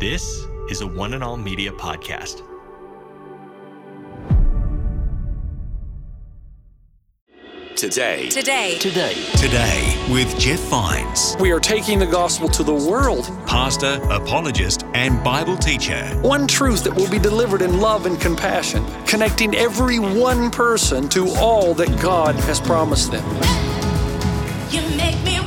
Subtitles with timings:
[0.00, 2.42] This is a One and All Media podcast.
[7.76, 13.24] Today, Today, Today, Today with Jeff Vines, We are taking the gospel to the world.
[13.46, 16.04] pastor, apologist, and Bible teacher.
[16.20, 21.28] One truth that will be delivered in love and compassion, connecting every one person to
[21.36, 23.24] all that God has promised them.
[24.70, 25.38] You make me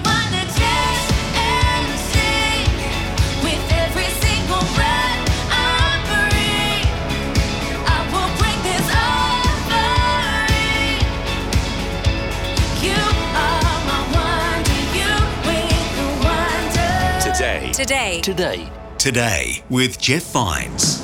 [17.73, 21.01] today, today, today, Today with Jeff Vines.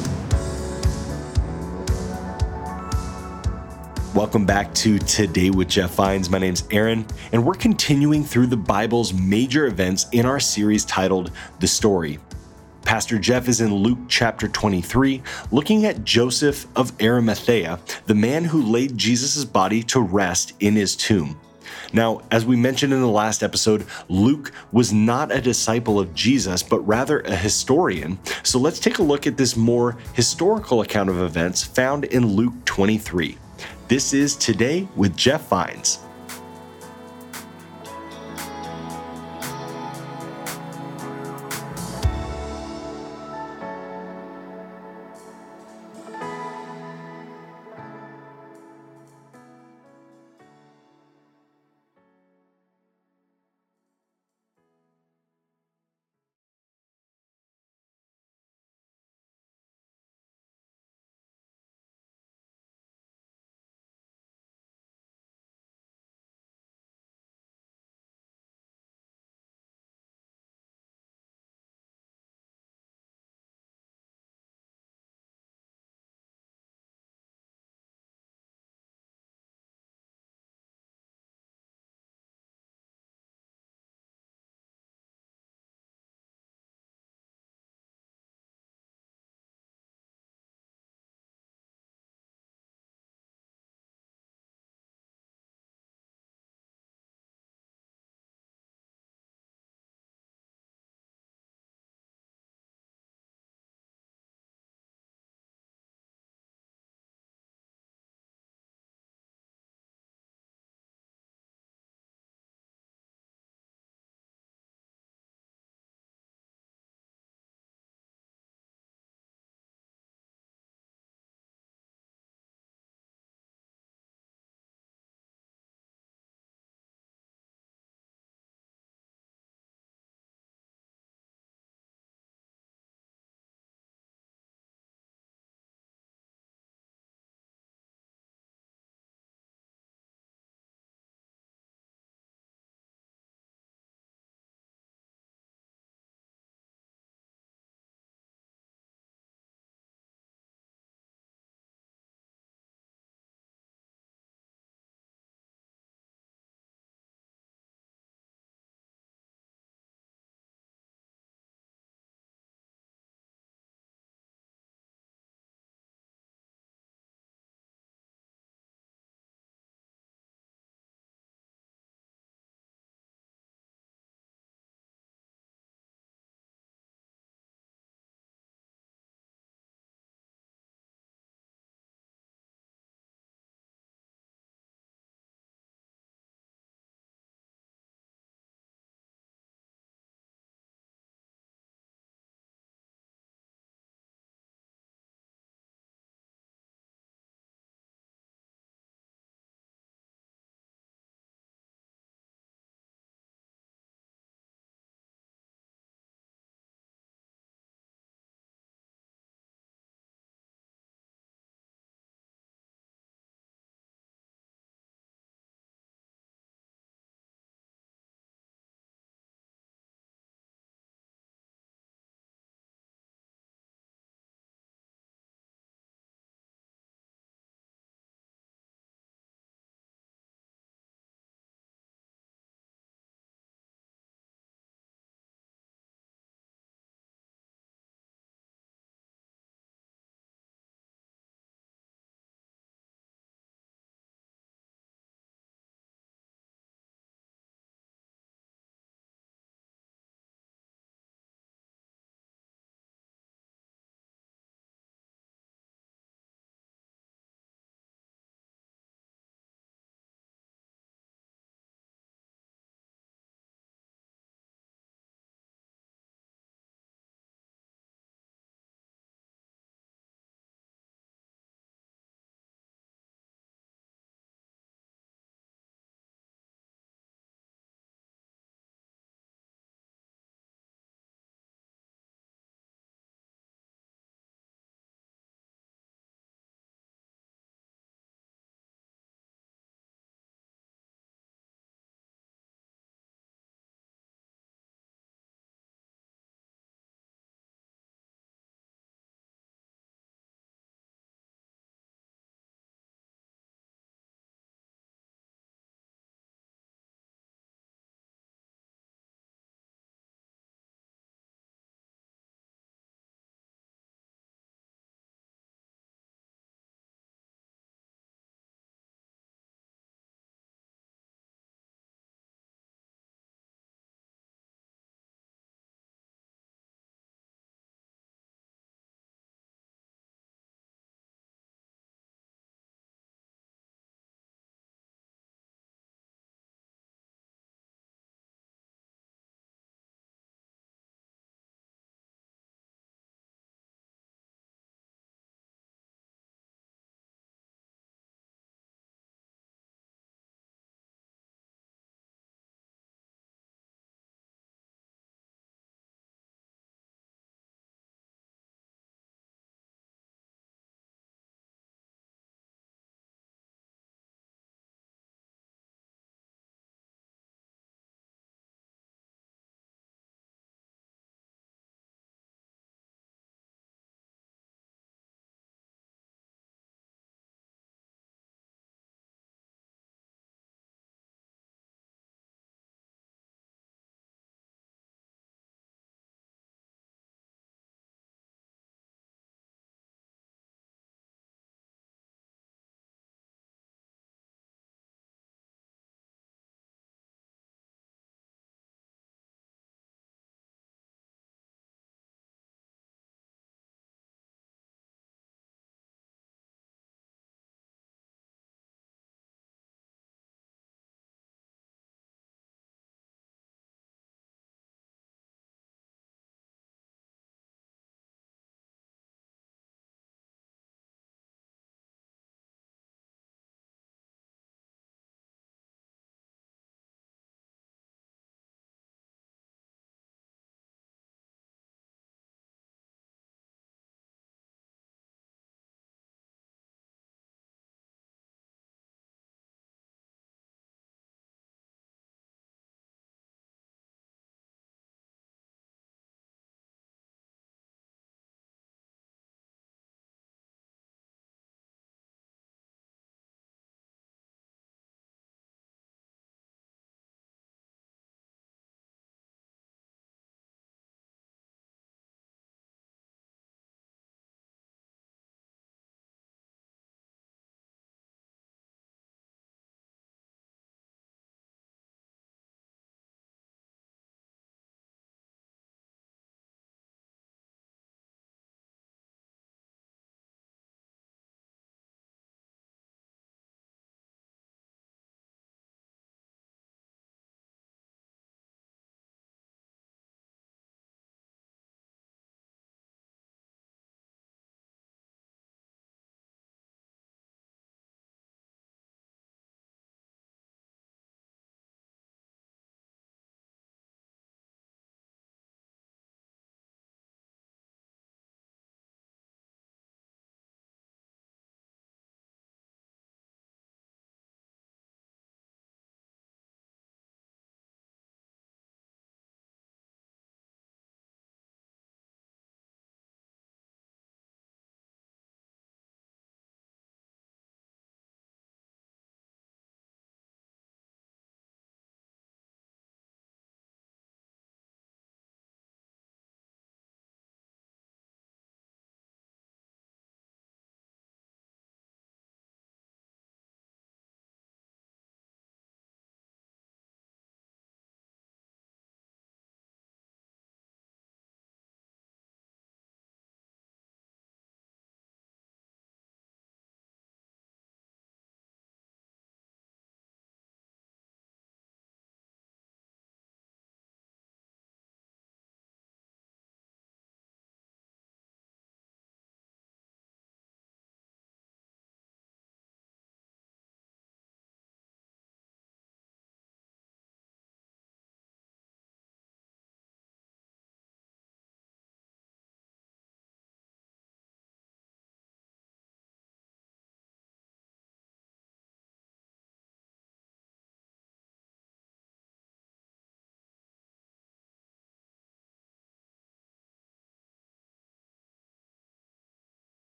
[4.14, 6.30] Welcome back to Today with Jeff Vines.
[6.30, 11.32] My name's Aaron, and we're continuing through the Bible's major events in our series titled
[11.59, 12.20] The Story.
[12.84, 18.61] Pastor Jeff is in Luke chapter 23, looking at Joseph of Arimathea, the man who
[18.61, 21.39] laid Jesus' body to rest in his tomb.
[21.94, 26.62] Now, as we mentioned in the last episode, Luke was not a disciple of Jesus,
[26.62, 28.20] but rather a historian.
[28.44, 32.54] So let's take a look at this more historical account of events found in Luke
[32.66, 33.38] 23.
[33.88, 36.00] This is Today with Jeff Vines.